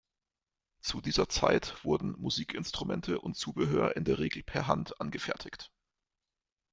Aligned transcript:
Zu 0.79 0.99
dieser 0.99 1.29
Zeit 1.29 1.75
wurden 1.83 2.19
Musikinstrumente 2.19 3.19
und 3.21 3.37
Zubehör 3.37 3.95
in 3.97 4.03
der 4.03 4.17
Regel 4.17 4.41
per 4.41 4.65
Hand 4.65 4.99
angefertigt. 4.99 5.71